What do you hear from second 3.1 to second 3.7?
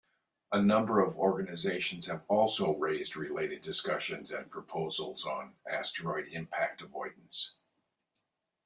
related